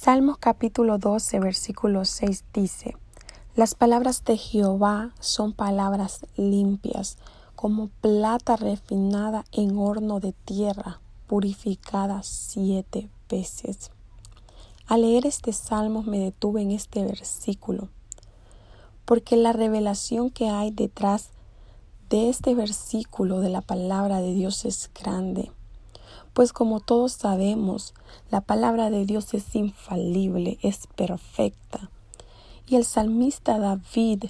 [0.00, 2.96] Salmos capítulo 12, versículo 6 dice,
[3.56, 7.18] Las palabras de Jehová son palabras limpias,
[7.56, 13.90] como plata refinada en horno de tierra, purificada siete veces.
[14.86, 17.88] Al leer este salmo me detuve en este versículo,
[19.04, 21.30] porque la revelación que hay detrás
[22.08, 25.50] de este versículo de la palabra de Dios es grande.
[26.38, 27.94] Pues como todos sabemos,
[28.30, 31.90] la palabra de Dios es infalible, es perfecta.
[32.64, 34.26] Y el salmista David,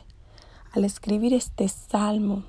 [0.73, 2.45] al escribir este salmo,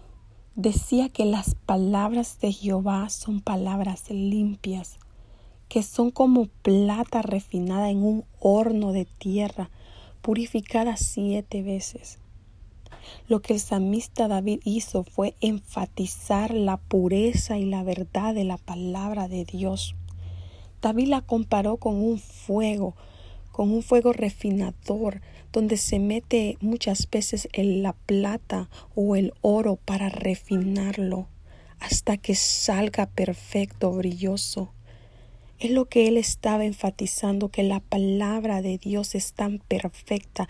[0.56, 4.98] decía que las palabras de Jehová son palabras limpias,
[5.68, 9.70] que son como plata refinada en un horno de tierra,
[10.22, 12.20] purificada siete veces.
[13.28, 18.58] Lo que el samista David hizo fue enfatizar la pureza y la verdad de la
[18.58, 19.96] palabra de Dios.
[20.82, 22.96] David la comparó con un fuego,
[23.52, 29.76] con un fuego refinador, donde se mete muchas veces en la plata o el oro
[29.78, 31.28] para refinarlo
[31.80, 34.74] hasta que salga perfecto, brilloso.
[35.60, 40.48] Es lo que él estaba enfatizando, que la palabra de Dios es tan perfecta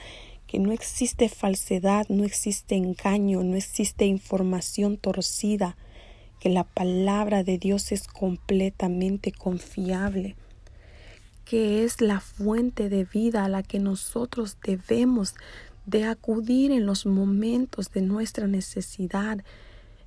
[0.50, 5.78] que no existe falsedad, no existe engaño, no existe información torcida,
[6.40, 10.36] que la palabra de Dios es completamente confiable,
[11.46, 15.36] que es la fuente de vida a la que nosotros debemos
[15.86, 19.44] de acudir en los momentos de nuestra necesidad,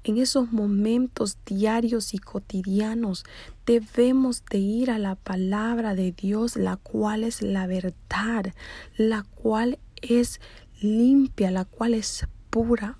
[0.02, 3.24] en esos momentos diarios y cotidianos
[3.64, 8.52] debemos de ir a la palabra de Dios, la cual es la verdad,
[8.96, 10.40] la cual es
[10.80, 12.98] limpia, la cual es pura.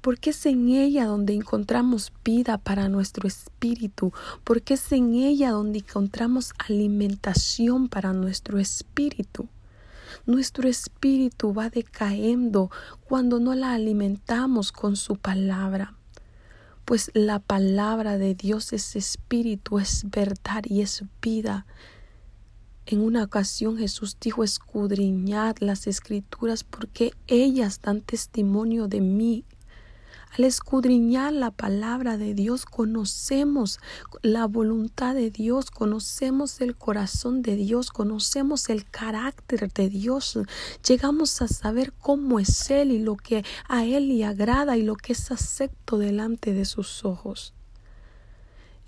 [0.00, 5.78] Porque es en ella donde encontramos vida para nuestro espíritu, porque es en ella donde
[5.78, 9.48] encontramos alimentación para nuestro espíritu.
[10.26, 12.70] Nuestro espíritu va decayendo
[13.04, 15.94] cuando no la alimentamos con su palabra.
[16.84, 21.64] Pues la palabra de Dios es espíritu, es verdad y es vida.
[22.84, 29.44] En una ocasión Jesús dijo, escudriñad las escrituras porque ellas dan testimonio de mí.
[30.36, 33.78] Al escudriñar la palabra de Dios conocemos
[34.22, 40.38] la voluntad de Dios, conocemos el corazón de Dios, conocemos el carácter de Dios.
[40.86, 44.96] Llegamos a saber cómo es Él y lo que a Él le agrada y lo
[44.96, 47.54] que es acepto delante de sus ojos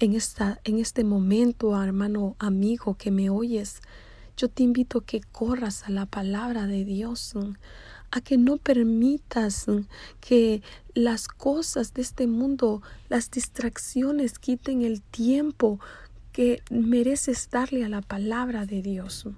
[0.01, 3.81] en, esta, en este momento, hermano, amigo que me oyes,
[4.37, 7.35] yo te invito a que corras a la palabra de Dios,
[8.11, 9.67] a que no permitas
[10.21, 10.63] que
[10.95, 15.81] las cosas de este mundo, las distracciones quiten el tiempo
[16.33, 19.29] que mereces darle a la palabra de Dios.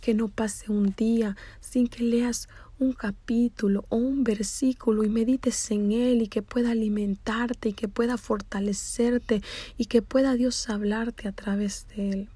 [0.00, 2.48] Que no pase un día sin que leas
[2.82, 7.88] un capítulo o un versículo y medites en él y que pueda alimentarte y que
[7.88, 9.42] pueda fortalecerte
[9.78, 12.28] y que pueda Dios hablarte a través de él.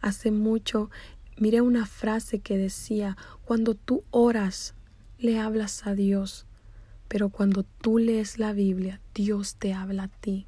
[0.00, 0.90] Hace mucho
[1.38, 4.74] miré una frase que decía, cuando tú oras,
[5.18, 6.46] le hablas a Dios,
[7.08, 10.46] pero cuando tú lees la Biblia, Dios te habla a ti.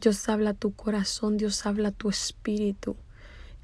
[0.00, 2.96] Dios habla a tu corazón, Dios habla a tu espíritu.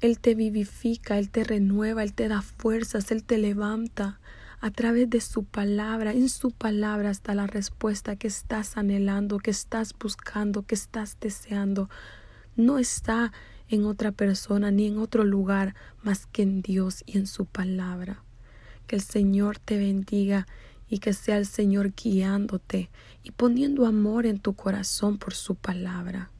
[0.01, 4.19] Él te vivifica, Él te renueva, Él te da fuerzas, Él te levanta
[4.59, 6.11] a través de su palabra.
[6.11, 11.89] En su palabra está la respuesta que estás anhelando, que estás buscando, que estás deseando.
[12.55, 13.31] No está
[13.69, 18.23] en otra persona ni en otro lugar más que en Dios y en su palabra.
[18.87, 20.47] Que el Señor te bendiga
[20.89, 22.89] y que sea el Señor guiándote
[23.23, 26.31] y poniendo amor en tu corazón por su palabra.